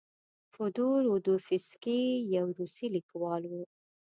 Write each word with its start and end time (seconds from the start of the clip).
فودور 0.53 1.01
اودویفسکي 1.11 2.01
یو 2.35 2.47
روسي 2.57 2.87
لیکوال 2.95 3.43
و. 3.47 3.53